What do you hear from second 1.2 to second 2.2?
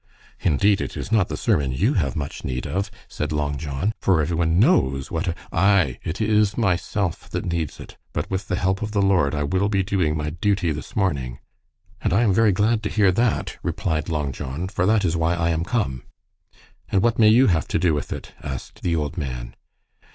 the sermon you have